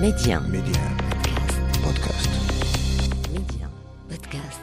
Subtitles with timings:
[0.00, 0.40] Média.
[0.40, 0.80] Média.
[1.82, 2.28] Podcast.
[3.32, 3.66] Média.
[4.06, 4.60] Podcast.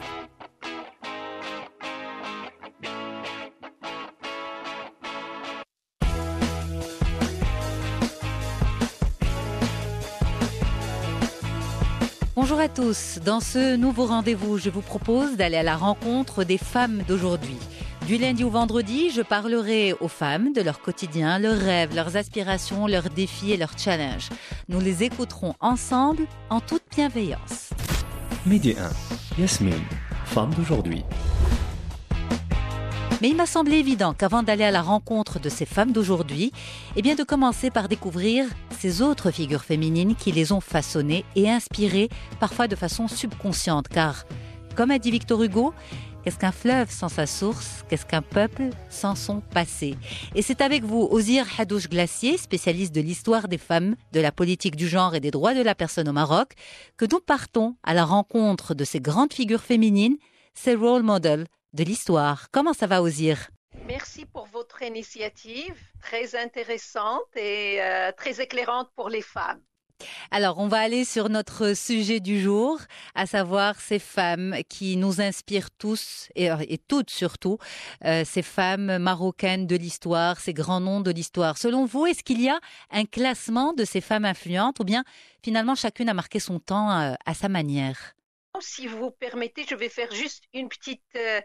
[12.36, 13.18] Bonjour à tous.
[13.24, 17.56] Dans ce nouveau rendez-vous, je vous propose d'aller à la rencontre des femmes d'aujourd'hui.
[18.06, 22.86] Du lundi au vendredi, je parlerai aux femmes de leur quotidien, leurs rêves, leurs aspirations,
[22.86, 24.28] leurs défis et leurs challenges.
[24.68, 27.70] Nous les écouterons ensemble en toute bienveillance.
[28.44, 28.74] Midi
[29.38, 29.40] 1.
[29.40, 29.72] Yasmine,
[30.26, 31.02] femme d'aujourd'hui.
[33.22, 36.52] Mais il m'a semblé évident qu'avant d'aller à la rencontre de ces femmes d'aujourd'hui,
[36.96, 38.44] eh bien de commencer par découvrir
[38.78, 44.26] ces autres figures féminines qui les ont façonnées et inspirées, parfois de façon subconsciente, car,
[44.76, 45.72] comme a dit Victor Hugo,
[46.24, 47.84] Qu'est-ce qu'un fleuve sans sa source?
[47.86, 49.94] Qu'est-ce qu'un peuple sans son passé?
[50.34, 54.74] Et c'est avec vous, Ozir Hadouche Glacier, spécialiste de l'histoire des femmes, de la politique
[54.74, 56.52] du genre et des droits de la personne au Maroc,
[56.96, 60.16] que nous partons à la rencontre de ces grandes figures féminines,
[60.54, 62.48] ces role models de l'histoire.
[62.50, 63.50] Comment ça va, Ozir?
[63.86, 69.60] Merci pour votre initiative, très intéressante et euh, très éclairante pour les femmes.
[70.30, 72.80] Alors, on va aller sur notre sujet du jour,
[73.14, 77.58] à savoir ces femmes qui nous inspirent tous et, et toutes surtout,
[78.04, 81.58] euh, ces femmes marocaines de l'histoire, ces grands noms de l'histoire.
[81.58, 82.58] Selon vous, est-ce qu'il y a
[82.90, 85.04] un classement de ces femmes influentes ou bien
[85.42, 88.14] finalement chacune a marqué son temps euh, à sa manière?
[88.60, 91.40] Si vous permettez, je vais faire juste une petite euh,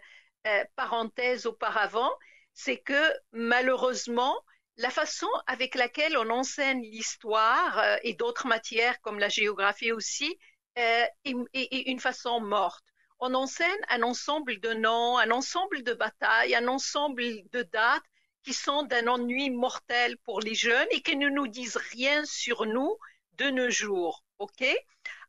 [0.48, 2.10] euh, parenthèse auparavant.
[2.54, 4.36] C'est que malheureusement,
[4.80, 10.40] la façon avec laquelle on enseigne l'histoire euh, et d'autres matières comme la géographie aussi
[10.78, 12.86] euh, est, une façon morte.
[13.20, 18.06] On enseigne un ensemble de noms, un ensemble de batailles, un ensemble de dates
[18.42, 22.66] qui sont d'un ennui mortel pour les jeunes et qui ne nous disent rien sur
[22.66, 22.98] nous
[23.34, 24.24] de nos jours.
[24.38, 24.64] OK?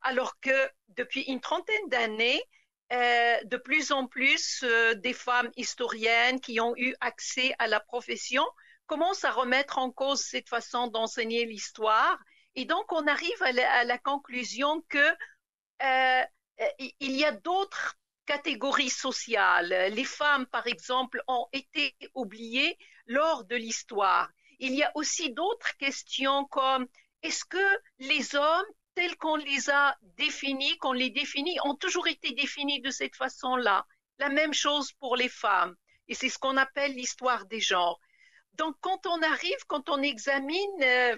[0.02, 2.40] Alors que depuis une trentaine d'années,
[2.92, 4.64] euh, de plus en plus
[4.96, 8.44] des femmes historiennes qui ont eu accès à la profession
[8.90, 12.18] commence à remettre en cause cette façon d'enseigner l'histoire.
[12.56, 15.08] Et donc, on arrive à la, conclusion que
[15.84, 16.24] euh,
[16.98, 17.94] il y a d'autres
[18.26, 19.92] catégories sociales.
[19.92, 24.28] Les femmes, par exemple, ont été oubliées lors de l'histoire.
[24.58, 26.88] Il y a aussi d'autres questions comme
[27.22, 27.68] est-ce que
[28.00, 32.90] les hommes, tels qu'on les a définis, qu'on les définit, ont toujours été définis de
[32.90, 33.86] cette façon-là?
[34.18, 35.76] La même chose pour les femmes.
[36.08, 38.00] Et c'est ce qu'on appelle l'histoire des genres.
[38.54, 41.16] Donc, quand on arrive, quand on examine euh,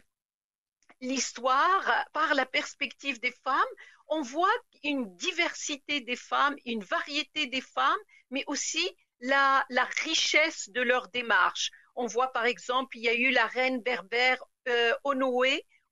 [1.00, 3.74] l'histoire par la perspective des femmes,
[4.08, 4.54] on voit
[4.84, 7.98] une diversité des femmes, une variété des femmes,
[8.30, 9.64] mais aussi la,
[10.04, 11.70] richesse de leur démarche.
[11.94, 14.92] On voit par exemple, il y a eu la reine berbère euh,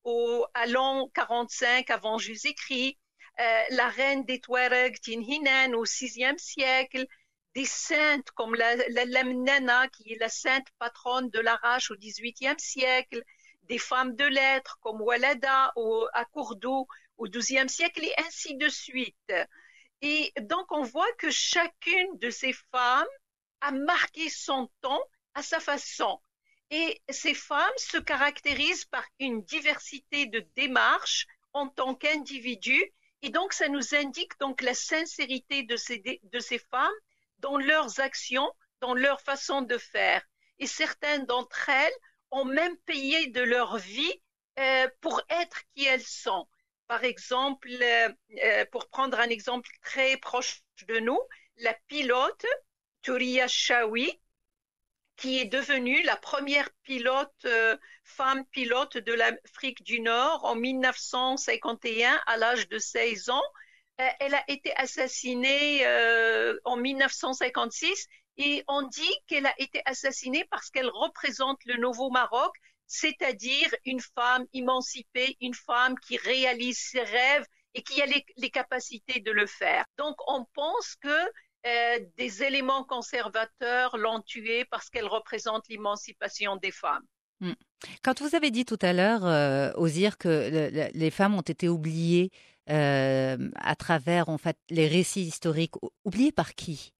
[0.04, 2.98] au, à l'an 45 avant Jésus-Christ,
[3.38, 7.06] euh, la reine des Touaregs Tinhinan au VIe siècle,
[7.54, 13.22] des saintes comme la, la qui est la sainte patronne de l'Arrache au XVIIIe siècle,
[13.62, 15.72] des femmes de lettres comme Walada
[16.12, 16.86] à Cordoue
[17.18, 19.32] au XIIe siècle, et ainsi de suite.
[20.02, 23.06] Et donc, on voit que chacune de ces femmes
[23.60, 25.02] a marqué son temps
[25.34, 26.20] à sa façon.
[26.70, 32.92] Et ces femmes se caractérisent par une diversité de démarches en tant qu'individus.
[33.22, 36.90] Et donc, ça nous indique donc la sincérité de ces, de ces femmes
[37.40, 40.22] dans leurs actions, dans leur façon de faire.
[40.58, 41.92] Et certaines d'entre elles
[42.30, 44.22] ont même payé de leur vie
[44.58, 46.46] euh, pour être qui elles sont.
[46.86, 51.20] Par exemple, euh, pour prendre un exemple très proche de nous,
[51.58, 52.44] la pilote
[53.02, 54.20] Touria Shawi,
[55.16, 62.20] qui est devenue la première pilote, euh, femme pilote de l'Afrique du Nord en 1951
[62.26, 63.69] à l'âge de 16 ans, euh,
[64.20, 68.06] elle a été assassinée euh, en 1956
[68.36, 72.54] et on dit qu'elle a été assassinée parce qu'elle représente le nouveau Maroc,
[72.86, 77.44] c'est-à-dire une femme émancipée, une femme qui réalise ses rêves
[77.74, 79.84] et qui a les, capacités de le faire.
[79.98, 81.08] Donc on pense que
[81.66, 87.04] euh, des éléments conservateurs l'ont tuée parce qu'elle représente l'émancipation des femmes.
[87.40, 87.52] Hmm.
[88.02, 91.40] Quand vous avez dit tout à l'heure, euh, Ozir, que le, le, les femmes ont
[91.42, 95.74] été oubliées euh, à travers en fait les récits historiques.
[96.04, 96.92] Oubliés par qui?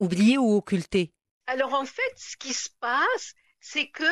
[0.00, 1.12] Oubliés ou occultés?
[1.46, 4.04] Alors en fait, ce qui se passe, c'est que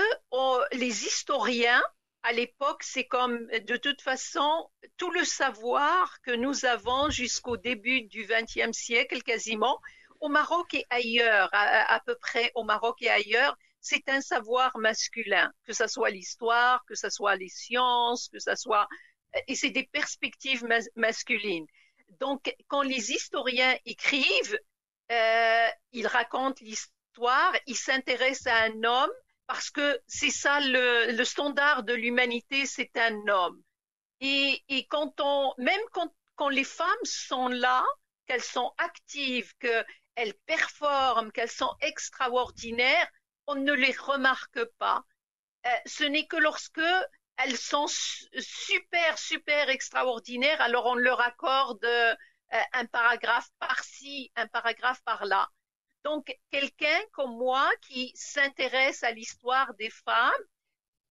[0.77, 1.83] les historiens,
[2.23, 8.03] à l'époque, c'est comme de toute façon tout le savoir que nous avons jusqu'au début
[8.03, 9.81] du XXe siècle quasiment,
[10.21, 14.77] au Maroc et ailleurs, à, à, peu près au Maroc et ailleurs, c'est un savoir
[14.79, 18.89] masculin, que ce soit l'histoire, que ce soit les sciences, que ce soit
[19.47, 20.65] et c'est des perspectives
[20.97, 21.67] masculines.
[22.21, 24.59] Donc, quand les historiens écrivent,
[25.13, 29.13] euh, ils racontent l'histoire, ils s'intéressent à un homme
[29.47, 33.63] parce que c'est ça le, standard de l'humanité, c'est un homme.
[34.21, 37.85] Et, et, quand on, même quand, quand les femmes sont là,
[38.27, 43.09] qu'elles sont actives, qu'elles performent, qu'elles sont extraordinaires,
[43.47, 45.05] on ne les remarque pas.
[45.67, 46.81] Euh, ce n'est que lorsque
[47.37, 52.15] elles sont super, super extraordinaires, alors on leur accorde euh,
[52.73, 55.49] un paragraphe par-ci, un paragraphe par-là.
[56.05, 60.33] Donc, quelqu'un comme moi qui s'intéresse à l'histoire des femmes,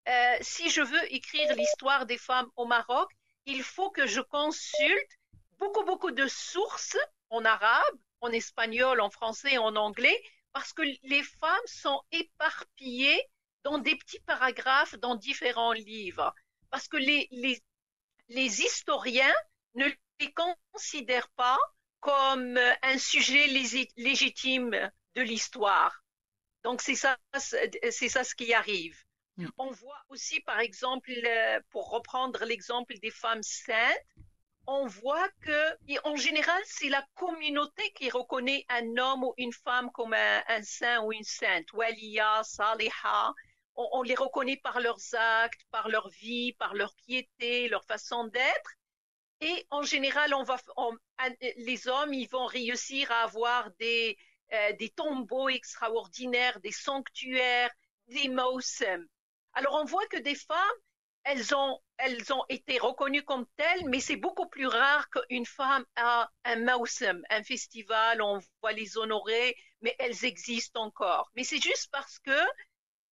[0.08, 3.10] euh, si je veux écrire l'histoire des femmes au Maroc,
[3.44, 5.12] il faut que je consulte
[5.58, 6.96] beaucoup, beaucoup de sources
[7.30, 10.20] en arabe, en espagnol, en français, en anglais,
[10.52, 13.22] parce que les femmes sont éparpillées
[13.66, 16.32] dans des petits paragraphes dans différents livres.
[16.70, 17.60] Parce que les, les,
[18.28, 19.34] les historiens
[19.74, 19.86] ne
[20.20, 20.32] les
[20.72, 21.58] considèrent pas
[21.98, 23.48] comme un sujet
[23.96, 24.70] légitime
[25.16, 26.04] de l'histoire.
[26.62, 28.96] Donc c'est ça, c'est ça ce qui arrive.
[29.36, 29.48] Mm.
[29.58, 31.10] On voit aussi, par exemple,
[31.70, 34.06] pour reprendre l'exemple des femmes saintes,
[34.68, 39.90] on voit que, en général, c'est la communauté qui reconnaît un homme ou une femme
[39.92, 41.72] comme un, saint ou une sainte.
[41.72, 43.34] Waliya, Saliha,
[43.76, 48.70] on, les reconnaît par leurs actes, par leur vie, par leur piété, leur façon d'être.
[49.40, 50.44] Et en général, on
[51.58, 54.16] les hommes, ils vont réussir à avoir des,
[54.52, 57.70] euh, des tombeaux extraordinaires, des sanctuaires,
[58.06, 59.06] des mausem.
[59.52, 60.78] Alors on voit que des femmes,
[61.24, 65.84] elles ont, elles ont été reconnues comme telles, mais c'est beaucoup plus rare qu'une femme
[65.96, 71.30] a un mausem, un festival, on va les honorer, mais elles existent encore.
[71.34, 72.40] Mais c'est juste parce que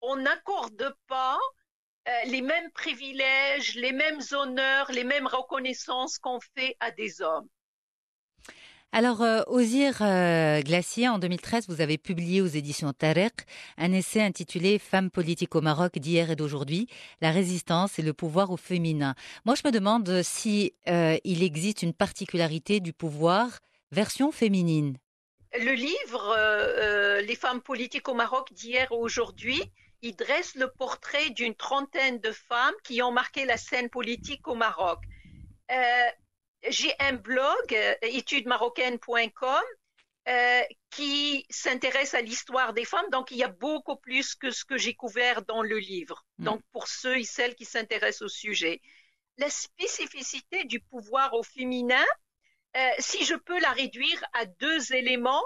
[0.07, 1.39] on n'accorde pas
[2.07, 7.49] euh, les mêmes privilèges, les mêmes honneurs, les mêmes reconnaissances qu'on fait à des hommes.
[8.93, 13.47] Alors, euh, Ozir euh, Glacier, en 2013, vous avez publié aux éditions Tarek
[13.79, 16.89] un essai intitulé Femmes politiques au Maroc d'hier et d'aujourd'hui,
[17.23, 19.15] la résistance et le pouvoir au féminin.
[19.47, 23.59] Moi, je me demande si il existe une particularité du pouvoir
[23.91, 24.97] version féminine.
[25.59, 29.61] Le livre Les femmes politiques au Maroc d'hier et aujourd'hui
[30.05, 34.55] il dresse le portrait d'une trentaine de femmes qui ont marqué la scène politique au
[34.55, 34.99] Maroc.
[35.71, 36.11] Euh,
[36.69, 39.65] j'ai un blog, euh, étudesmarocaines.com,
[40.29, 43.09] euh, qui s'intéresse à l'histoire des femmes.
[43.13, 46.27] Donc, il y a beaucoup plus que ce que j'ai couvert dans le livre.
[46.37, 46.45] Hmm.
[46.45, 48.83] Donc, pour ceux et celles qui s'intéressent au sujet.
[49.39, 52.05] La spécificité du pouvoir au féminin,
[52.99, 55.45] si je peux la réduire à deux éléments,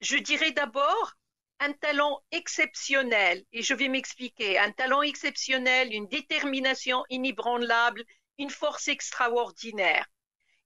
[0.00, 1.14] je dirais d'abord
[1.60, 8.04] un talent exceptionnel, et je vais m'expliquer, un talent exceptionnel, une détermination inébranlable,
[8.38, 10.06] une force extraordinaire.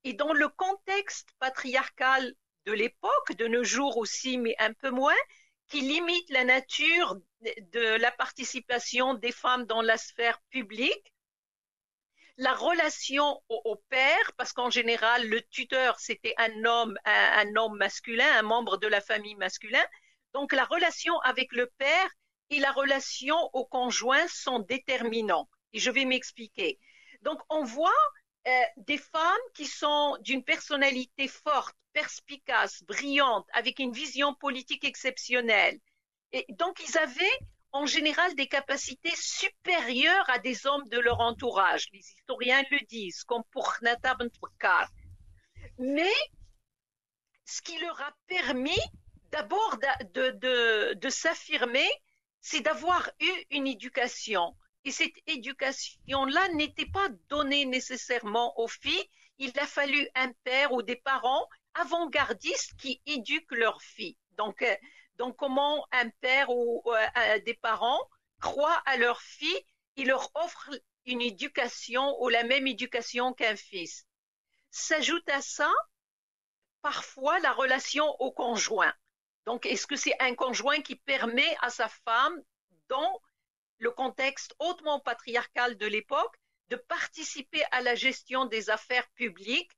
[0.04, 2.32] Et dans le contexte patriarcal
[2.66, 5.16] de l'époque, de nos jours aussi, mais un peu moins,
[5.68, 11.12] qui limite la nature de la participation des femmes dans la sphère publique,
[12.36, 18.26] la relation au, père, parce qu'en général, le tuteur, c'était un homme, un, homme masculin,
[18.38, 19.84] un membre de la famille masculin,
[20.34, 22.10] donc la relation avec le père
[22.50, 25.48] et la relation au conjoint sont déterminants.
[25.72, 26.78] Et je vais m'expliquer.
[27.22, 28.02] Donc on voit
[28.46, 35.78] euh, des femmes qui sont d'une personnalité forte, perspicace, brillante, avec une vision politique exceptionnelle.
[36.32, 37.38] Et donc ils avaient
[37.72, 41.86] en général des capacités supérieures à des hommes de leur entourage.
[41.92, 44.16] Les historiens le disent, comme pour Nata
[45.78, 46.14] Mais
[47.44, 48.80] ce qui leur a permis
[49.34, 49.78] d'abord
[50.14, 51.88] de, s'affirmer,
[52.40, 54.56] c'est d'avoir eu une éducation.
[54.84, 59.10] Et cette éducation-là n'était pas donnée nécessairement aux filles.
[59.38, 64.16] Il a fallu un père ou des parents avant-gardistes qui éduquent leurs filles.
[64.38, 64.76] Donc, euh,
[65.16, 68.08] donc comment un père ou euh, des parents
[68.40, 69.64] croient à leurs filles,
[69.96, 74.06] ils leur offrent une éducation ou la même éducation qu'un fils?
[74.70, 75.72] S'ajoute à ça
[76.82, 78.94] parfois la relation au conjoint.
[79.46, 82.42] Donc, est-ce que c'est un conjoint qui permet à sa femme,
[82.88, 83.20] dans
[83.78, 86.36] le contexte hautement patriarcal de l'époque,
[86.68, 89.72] de participer à la gestion des affaires publiques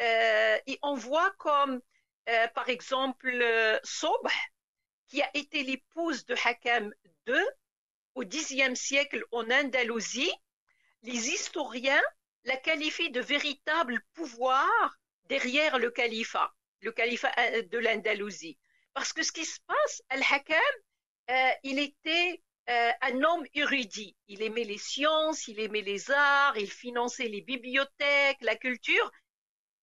[0.00, 1.80] euh, Et on voit comme,
[2.28, 4.28] euh, par exemple, euh, Sob,
[5.08, 6.94] qui a été l'épouse de Hakam
[7.26, 7.34] II
[8.14, 10.32] au Xe siècle en Andalousie,
[11.02, 12.02] les historiens
[12.44, 18.58] la qualifient de véritable pouvoir derrière le califat, le califat de l'Andalousie.
[18.94, 20.58] Parce que ce qui se passe, Al-Hakam,
[21.30, 24.16] euh, il était euh, un homme érudit.
[24.28, 29.10] Il aimait les sciences, il aimait les arts, il finançait les bibliothèques, la culture,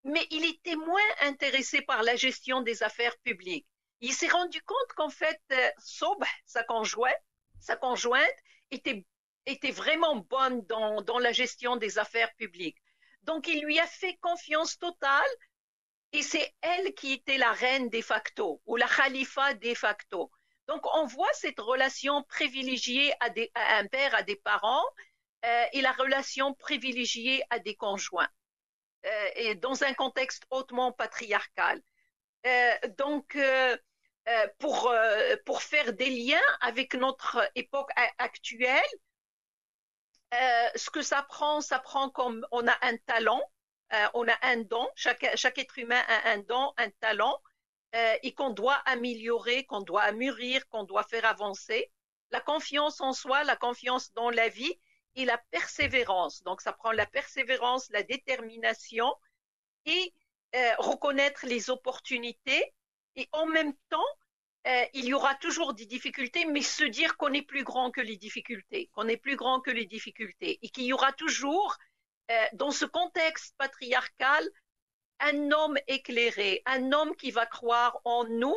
[0.04, 3.68] mais il était moins intéressé par la gestion des affaires publiques.
[4.02, 5.70] Il s'est rendu compte qu'en fait, euh,
[6.46, 7.24] sa conjointe,
[7.60, 8.38] sa conjointe
[8.72, 9.06] était,
[9.46, 12.78] était vraiment bonne dans, dans la gestion des affaires publiques.
[13.24, 15.28] Donc, il lui a fait confiance totale
[16.14, 20.32] et c'est elle qui était la reine de facto ou la khalifa de facto.
[20.68, 24.84] Donc, on voit cette relation privilégiée à, des, à un père, à des parents,
[25.46, 28.30] euh, et la relation privilégiée à des conjoints,
[29.06, 31.82] euh, et dans un contexte hautement patriarcal.
[32.46, 33.78] Euh, donc, euh,
[34.28, 38.82] euh, pour, euh, pour faire des liens avec notre époque actuelle,
[40.76, 43.42] ce que ça prend, ça prend comme on a un talent,
[44.14, 47.42] on a un don, chaque, chaque être humain a un don, un talent,
[47.96, 51.90] euh, et qu'on doit améliorer, qu'on doit mûrir, qu'on doit faire avancer.
[52.32, 54.78] La confiance en soi, la confiance dans la vie
[55.16, 56.44] et la persévérance.
[56.44, 59.16] Donc, ça prend la persévérance, la détermination
[59.86, 60.14] et
[60.56, 62.74] euh, reconnaître les opportunités.
[63.16, 64.12] Et en même temps,
[64.68, 68.02] euh, il y aura toujours des difficultés, mais se dire qu'on est plus grand que
[68.02, 71.86] les difficultés, qu'on est plus grand que les difficultés, et qu'il y aura toujours, euh,
[72.54, 74.44] dans ce contexte patriarcal,
[75.20, 78.56] un homme éclairé, un homme qui va croire en nous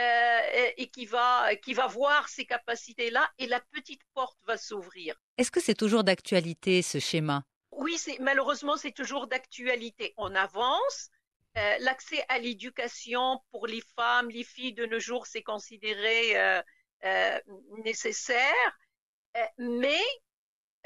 [0.00, 5.14] euh, et qui va, qui va voir ces capacités-là et la petite porte va s'ouvrir.
[5.36, 7.44] Est-ce que c'est toujours d'actualité ce schéma?
[7.70, 10.14] Oui, malheureusement, c'est toujours d'actualité.
[10.16, 11.10] On avance.
[11.56, 16.62] Euh, L'accès à l'éducation pour les femmes, les filles de nos jours, c'est considéré euh,
[17.04, 17.40] euh
[17.84, 18.78] nécessaire.
[19.36, 20.00] Euh, mais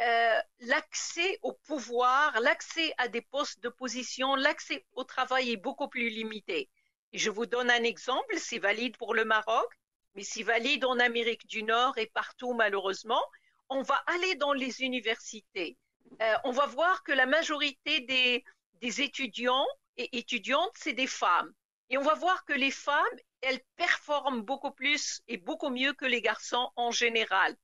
[0.01, 5.89] euh, l'accès au pouvoir, l'accès à des postes de position, l'accès au travail est beaucoup
[5.89, 6.69] plus limité.
[7.13, 9.69] Je vous donne un exemple, c'est valide pour le Maroc,
[10.15, 13.23] mais c'est valide en Amérique du Nord et partout malheureusement.
[13.69, 15.77] On va aller dans les universités.
[16.21, 18.45] Euh, on va voir que la majorité des,
[18.81, 21.53] des étudiants et étudiantes, c'est des femmes.
[21.91, 26.05] Et on va voir que les femmes, elles performent beaucoup plus et beaucoup mieux que
[26.05, 27.57] les garçons en général.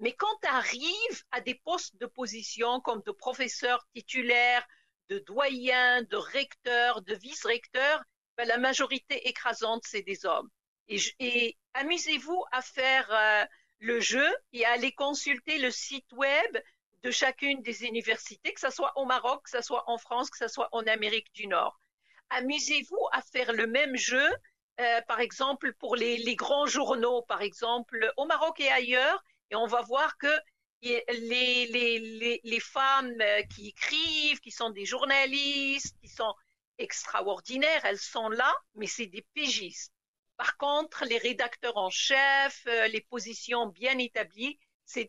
[0.00, 4.66] Mais quand tu arrives à des postes de position comme de professeur titulaire,
[5.10, 8.02] de doyen, de recteur, de vice-recteur,
[8.38, 10.48] ben, la majorité écrasante, c'est des hommes.
[10.88, 13.44] Et, amusez-vous à faire euh,
[13.78, 16.58] le jeu et à aller consulter le site web
[17.02, 20.38] de chacune des universités, que ce soit au Maroc, que ce soit en France, que
[20.38, 21.78] ce soit en Amérique du Nord.
[22.30, 24.28] Amusez-vous à faire le même jeu,
[24.80, 29.66] euh, par exemple, pour les grands journaux, par exemple, au Maroc et ailleurs, et on
[29.66, 30.28] va voir que
[30.82, 36.34] les, femmes euh, qui écrivent, qui sont des journalistes, qui sont
[36.78, 39.92] extraordinaires, elles sont là, mais c'est des pigistes.
[40.36, 44.58] Par contre, les rédacteurs en chef, euh, les positions bien établies,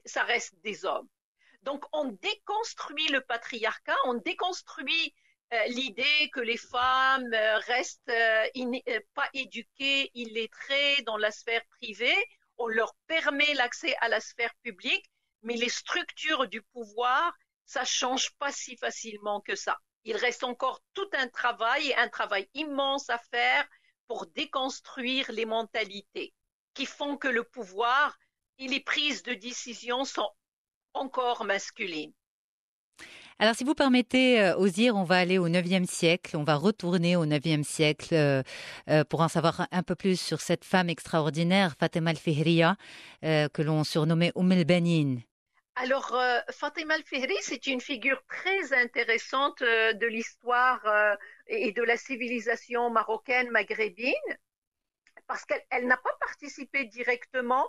[0.06, 1.08] ça reste des hommes.
[1.64, 5.16] Donc, on déconstruit le patriarcat, on déconstruit
[5.54, 7.34] euh, l'idée que les femmes
[7.68, 8.12] restent
[9.16, 12.18] pas éduquées, illettrées dans la sphère privée
[12.62, 15.10] on leur permet l'accès à la sphère publique,
[15.42, 17.34] mais les structures du pouvoir,
[17.66, 19.80] ça change pas si facilement que ça.
[20.04, 23.68] Il reste encore tout un travail, un travail immense à faire
[24.08, 26.34] pour déconstruire les mentalités
[26.76, 28.16] qui font que le pouvoir
[28.60, 30.30] et les prises de décision sont
[30.94, 32.14] encore masculines.
[33.42, 37.16] Alors, si vous permettez, euh, Ozir, on va aller au 9e siècle, on va retourner
[37.16, 38.44] au 9e siècle euh,
[38.88, 42.76] euh, pour en savoir un peu plus sur cette femme extraordinaire, Fatima al-Fihriya,
[43.24, 45.16] que l'on surnommait Umm al-Banin.
[45.76, 46.16] Alors,
[46.52, 50.86] Fatima al-Fihri, c'est une figure très intéressante de l'histoire
[51.48, 54.14] et de la civilisation marocaine maghrébine,
[55.26, 57.68] parce qu'elle n'a pas participé directement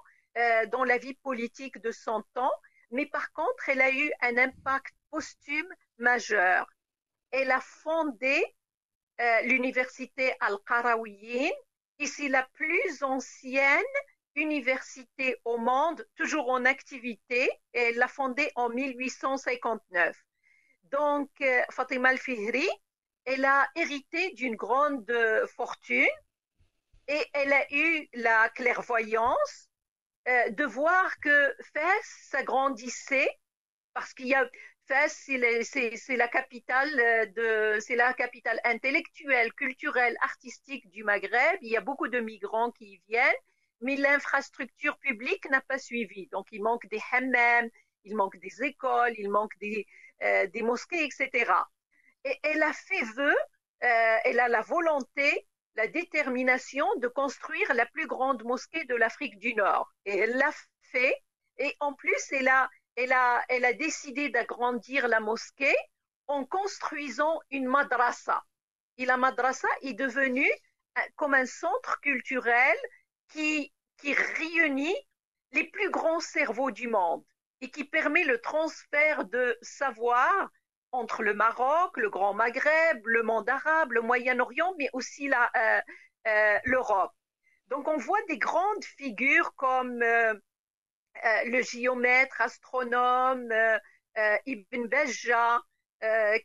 [0.71, 2.53] dans la vie politique de son temps,
[2.91, 6.67] mais par contre, elle a eu un impact posthume majeur.
[7.31, 8.43] Elle a fondé
[9.21, 11.53] euh, l'université Al-Qarawiyyin,
[12.05, 13.95] c'est la plus ancienne
[14.35, 20.17] université au monde, toujours en activité, elle l'a fondée en 1859.
[20.85, 22.69] Donc, euh, Fatima al-Fihri,
[23.25, 25.13] elle a hérité d'une grande
[25.55, 26.09] fortune
[27.07, 29.69] et elle a eu la clairvoyance
[30.29, 33.31] euh, de voir que Fès s'agrandissait
[33.93, 34.49] parce qu'il y a
[34.89, 37.01] Fès, c'est la capitale
[37.39, 41.59] euh, c'est la capitale intellectuelle, culturelle, artistique du Maghreb.
[41.63, 43.43] Il y a beaucoup de migrants qui y viennent,
[43.81, 46.27] mais l'infrastructure publique n'a pas suivi.
[46.29, 47.71] Donc, il manque des hammams,
[48.05, 49.87] il manque des écoles, il manque des,
[50.23, 51.53] euh, mosquées, etc.
[52.25, 53.35] Et elle a fait vœu,
[53.85, 55.47] euh, elle a la volonté,
[55.77, 59.93] la détermination de construire la plus grande mosquée de l'Afrique du Nord.
[60.05, 61.15] Et elle l'a fait,
[61.59, 65.77] Et en plus, elle a, elle a, elle a décidé d'agrandir la mosquée
[66.27, 68.45] en construisant une madrasa.
[68.99, 70.51] Et la madrasa est devenue
[70.99, 72.77] euh, comme un centre culturel
[73.29, 74.97] qui, qui réunit
[75.53, 77.25] les plus grands cerveaux du monde
[77.61, 80.51] et qui permet le transfert de savoir
[80.91, 85.81] entre le Maroc, le Grand Maghreb, le monde arabe, le Moyen-Orient, mais aussi euh,
[86.27, 87.13] euh, l'Europe.
[87.69, 90.41] Donc on voit des grandes figures comme euh, euh
[91.47, 93.79] le géomètre, astronome euh,
[94.19, 95.61] euh, Ibn Bajjah,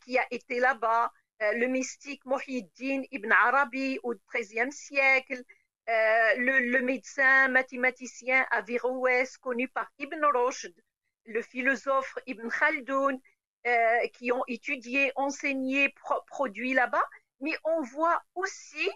[0.01, 5.41] qui a été là-bas, le mystique Muhyiddin Ibn Arabi au XIIIe siècle,
[5.87, 10.75] le, médecin mathématicien Averroès connu par Ibn Rushd,
[11.25, 13.19] le philosophe Ibn Khaldoun,
[13.67, 17.03] euh, qui ont étudié, enseigné, pro produit là-bas,
[17.41, 18.89] mais on voit aussi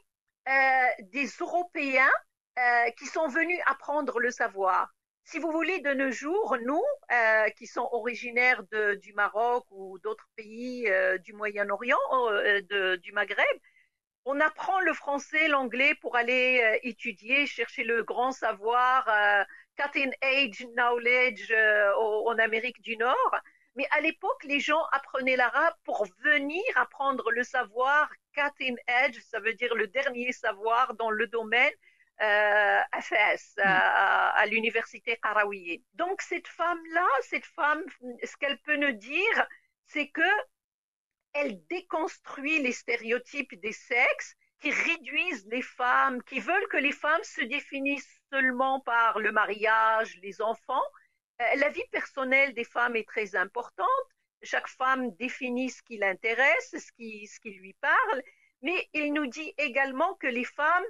[0.48, 2.12] euh, des Européens
[2.58, 4.90] euh, qui sont venus apprendre le savoir.
[5.24, 8.64] Si vous voulez, de nos jours, nous, euh, qui sommes originaires
[9.02, 11.98] du Maroc ou d'autres pays euh, du Moyen-Orient,
[12.32, 13.58] euh, du Maghreb,
[14.26, 19.10] on apprend le français, l'anglais pour aller étudier, chercher le grand savoir,
[19.78, 21.52] cutting age knowledge
[21.98, 23.36] en Amérique du Nord.
[23.76, 29.40] Mais à l'époque, les gens apprenaient l'arabe pour venir apprendre le savoir cutting edge, ça
[29.40, 31.74] veut dire le dernier savoir dans le domaine
[32.22, 33.62] euh, FS, mm.
[33.64, 35.84] à, à l'université Qarawiyye.
[35.94, 37.84] Donc cette femme-là, cette femme,
[38.24, 39.48] ce qu'elle peut nous dire,
[39.88, 40.32] c'est que
[41.34, 47.24] elle déconstruit les stéréotypes des sexes qui réduisent les femmes, qui veulent que les femmes
[47.24, 50.84] se définissent seulement par le mariage, les enfants,
[51.42, 53.88] euh, la vie personnelle des femmes est très importante.
[54.44, 58.24] Chaque femme définit ce qui l'intéresse, ce qui, ce qui lui parle,
[58.62, 60.86] mais il nous dit également que les femmes,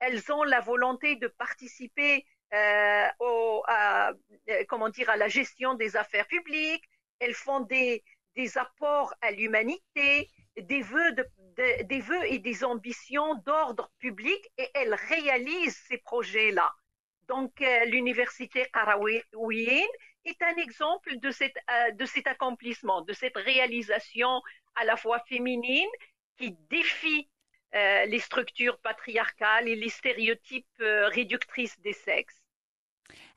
[0.00, 4.12] elles ont la volonté de participer euh, au, à,
[4.50, 6.84] euh, comment dire, à la gestion des affaires publiques,
[7.18, 8.04] elles font des,
[8.36, 11.26] des apports à l'humanité, des vœux, de,
[11.56, 16.72] de, des vœux et des ambitions d'ordre public et elles réalisent ces projets-là.
[17.28, 19.86] Donc, euh, l'université Qarawiyyin
[20.24, 24.40] est un exemple de, cette, euh, de cet accomplissement, de cette réalisation
[24.76, 25.88] à la fois féminine
[26.36, 27.28] qui défie
[28.06, 32.40] les structures patriarcales et les stéréotypes euh, réductrices des sexes.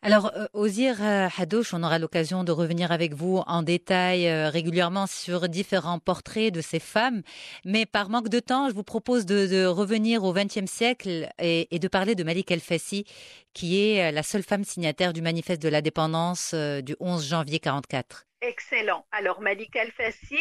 [0.02, 5.08] Alors, euh, Ozir euh, Hadouche, on aura l'occasion de revenir avec vous en détail régulièrement
[5.08, 7.22] sur différents portraits de ces femmes.
[7.66, 11.68] Mais par manque de temps, je vous propose de, de revenir au XXe siècle et,
[11.76, 13.06] et, de parler de Malik El-Fassi,
[13.54, 18.26] qui est la seule femme signataire du manifeste de l'indépendance du 11 janvier 44.
[18.42, 19.06] Excellent.
[19.12, 20.40] Alors, Malik El-Fassi,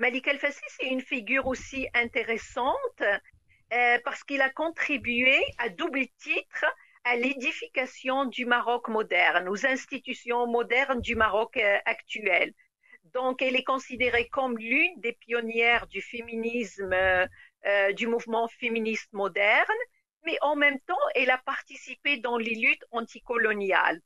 [0.00, 3.02] Malik El-Fassi, c'est une figure aussi intéressante
[3.74, 6.64] euh, parce qu'il a contribué à double titre
[7.02, 12.54] à l'édification du Maroc moderne, aux institutions modernes du Maroc euh, actuel.
[13.14, 19.80] Donc, elle est considérée comme l'une des pionnières du féminisme, euh, du mouvement féministe moderne,
[20.24, 24.00] mais en même temps, elle a participé dans les luttes anticoloniales.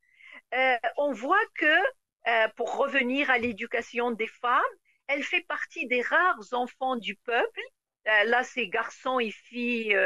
[0.97, 4.63] On voit que, pour revenir à l'éducation des femmes,
[5.09, 7.61] elle fait partie des rares enfants du peuple.
[8.09, 9.97] Euh, là, c'est garçons et filles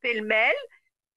[0.00, 0.56] pêle-mêle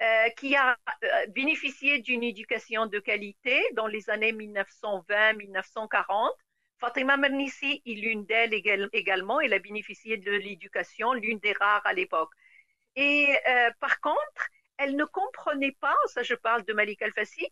[0.01, 6.33] euh, qui a euh, bénéficié d'une éducation de qualité dans les années 1920-1940.
[6.79, 9.39] Fatima Mernissi est l'une d'elles également.
[9.39, 12.29] Elle a bénéficié de l'éducation, l'une des rares à l'époque.
[12.97, 17.47] Et euh, par contre, elle ne comprenait pas, ça je parle de Malik Al-Fassi,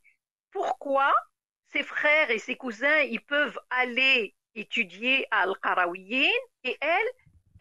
[0.51, 1.13] pourquoi
[1.71, 6.29] ses frères et ses cousins, ils peuvent aller étudier à Al-Qarawiyyin
[6.65, 7.07] et elle,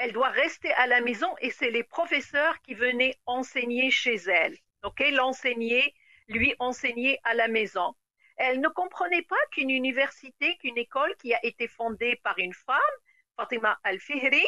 [0.02, 4.58] elle doit rester à la maison et c'est les professeurs qui venaient enseigner chez elle.
[4.82, 5.94] Donc, elle enseignait,
[6.26, 7.94] lui enseignait à la maison.
[8.36, 12.96] Elle ne comprenait pas qu'une université, qu'une école qui a été fondée par une femme,
[13.36, 14.44] Fatima Al-Fihri,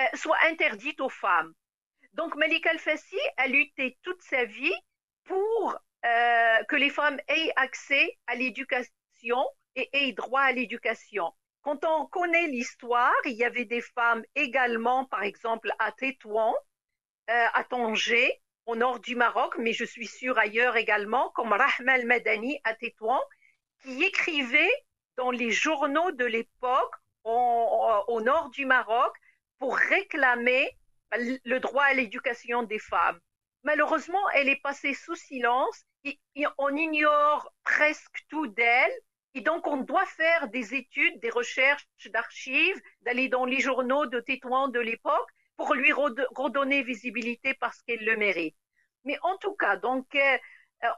[0.00, 1.54] euh, soit interdite aux femmes.
[2.14, 4.74] Donc, Malik Al-Fassi a lutté toute sa vie
[5.22, 11.32] pour euh, que les femmes aient accès à l'éducation et aient droit à l'éducation.
[11.62, 16.54] Quand on connaît l'histoire, il y avait des femmes également, par exemple, à Tétouan,
[17.30, 21.92] euh, à Tanger, au nord du Maroc, mais je suis sûre ailleurs également, comme Rahma
[21.92, 23.20] al-Madani à Tétouan,
[23.82, 24.72] qui écrivait
[25.16, 26.94] dans les journaux de l'époque
[27.24, 29.14] au nord du Maroc
[29.58, 30.70] pour réclamer
[31.44, 33.20] le droit à l'éducation des femmes.
[33.64, 38.92] Malheureusement, elle est passée sous silence et, et on ignore presque tout d'elle.
[39.34, 44.20] Et donc, on doit faire des études, des recherches d'archives, d'aller dans les journaux de
[44.20, 48.56] Tétouan de l'époque pour lui redonner visibilité parce qu'elle le mérite.
[49.04, 50.38] Mais en tout cas, donc, euh,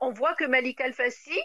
[0.01, 1.39] on voit que Malik Al-Fassi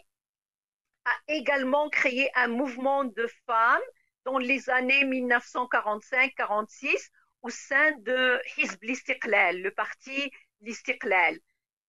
[1.06, 3.82] a également créé un mouvement de femmes
[4.23, 7.10] dans les années 1945-46
[7.41, 11.38] au sein de Hizb l'Istiqlal, le parti l'Istiqlal.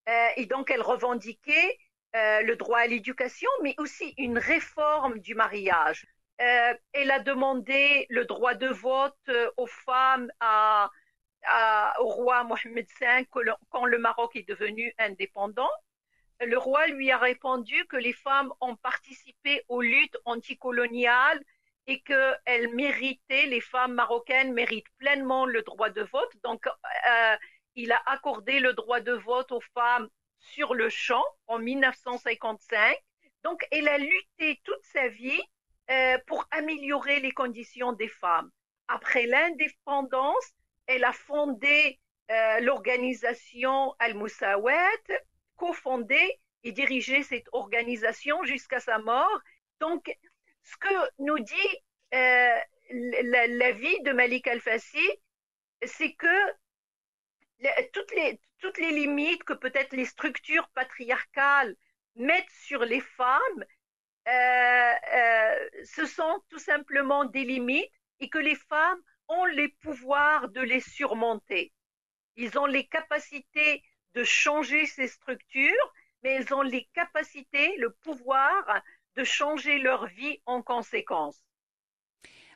[0.08, 1.78] Euh, et donc, elle revendiquait
[2.18, 6.07] euh, le droit à l'éducation, mais aussi une réforme du mariage.
[6.40, 10.31] Euh, elle a demandé le droit de vote euh, aux femmes
[12.00, 13.26] au roi Mohamed V
[13.70, 15.70] quand le Maroc est devenu indépendant.
[16.40, 21.42] Le roi lui a répondu que les femmes ont participé aux luttes anticoloniales
[21.87, 26.33] et qu'elles méritaient, les femmes marocaines méritent pleinement le droit de vote.
[26.44, 26.66] Donc,
[27.76, 30.09] il a accordé le droit de vote aux femmes
[30.40, 32.96] sur le champ en 1955.
[33.44, 35.40] Donc, elle a lutté toute sa vie
[35.90, 38.51] euh, pour améliorer les conditions des femmes.
[38.88, 40.53] Après l'indépendance,
[40.87, 41.98] elle a fondé
[42.31, 44.74] euh, l'organisation Al-Mousawet,
[45.57, 49.40] cofondé et dirigé cette organisation jusqu'à sa mort.
[49.81, 50.14] Donc,
[50.62, 51.55] ce que nous dit
[52.14, 52.59] euh,
[52.90, 55.09] la, la, vie de Malik Al-Fassi,
[55.85, 56.53] c'est que
[57.92, 61.77] toutes les, limites que peut-être les structures patriarcales
[62.16, 63.64] mettent sur les femmes,
[64.29, 67.90] euh, euh, ce sont tout simplement des limites
[68.21, 71.73] et que les femmes ont les pouvoirs de les surmonter.
[72.37, 73.83] Ils ont les capacités
[74.14, 78.83] de changer ces structures, mais elles ont les capacités, le pouvoir
[79.16, 81.42] de changer leur vie en conséquence.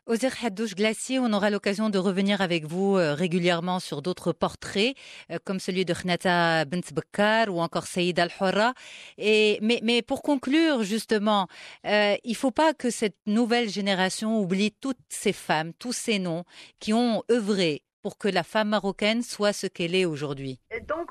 [0.07, 4.97] Ozer Haddouche Glacier, on aura l'occasion de revenir avec vous euh, régulièrement sur d'autres portraits,
[5.31, 8.75] euh, comme celui de Khnata Bakkar ou encore Saïd Al-Hora.
[9.17, 11.47] Mais, mais pour conclure, justement,
[11.87, 16.19] euh, il ne faut pas que cette nouvelle génération oublie toutes ces femmes, tous ces
[16.19, 16.43] noms
[16.81, 20.59] qui ont œuvré pour que la femme marocaine soit ce qu'elle est aujourd'hui.
[20.89, 21.11] Donc,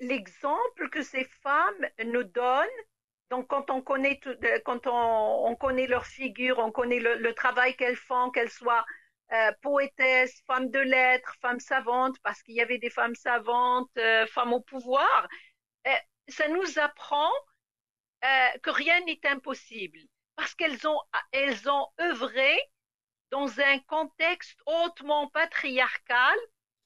[0.00, 2.66] l'exemple que ces femmes nous donnent,
[3.32, 7.74] donc, quand on connaît, tout, quand on, on, connaît leur figure, on connaît le, travail
[7.76, 8.84] qu'elles font, qu'elles soient
[9.32, 14.26] euh, poétesses, femmes de lettres, femmes savantes, parce qu'il y avait des femmes savantes, euh,
[14.26, 15.26] femmes au pouvoir,
[15.86, 15.90] euh,
[16.28, 17.30] ça nous apprend
[18.22, 20.00] euh, que rien n'est impossible,
[20.36, 22.60] parce qu'elles ont, elles ont œuvré
[23.30, 26.36] dans un contexte hautement patriarcal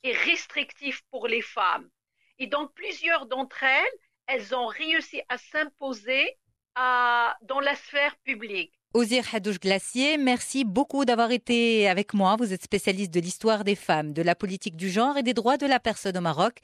[0.05, 1.91] et restrictif pour les femmes.
[2.39, 6.39] Et donc, plusieurs d'entre elles, elles ont réussi à s'imposer
[6.77, 8.76] dans la sphère publique.
[8.97, 12.35] Ozir Hadouche Glacier, merci beaucoup d'avoir été avec moi.
[12.39, 15.59] Vous êtes spécialiste de l'histoire des femmes, de la politique du genre et des droits
[15.59, 16.55] de la personne au Maroc.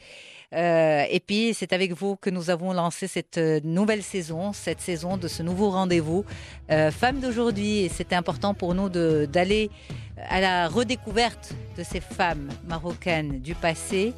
[0.55, 5.19] Euh, et puis, c'est avec vous que nous avons lancé cette nouvelle saison, cette saison
[5.19, 6.25] de ce nouveau rendez-vous
[6.71, 7.81] euh, Femmes d'aujourd'hui.
[7.81, 9.69] Et c'était important pour nous d'aller
[10.17, 14.15] à la redécouverte de ces femmes marocaines du passé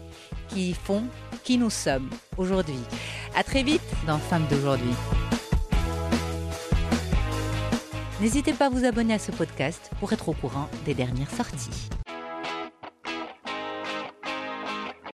[0.51, 1.03] qui font
[1.43, 2.79] qui nous sommes aujourd'hui.
[3.35, 4.95] À très vite dans Femmes d'aujourd'hui.
[8.25, 11.91] N'hésitez pas à vous abonner à ce podcast pour être au courant des dernières sorties.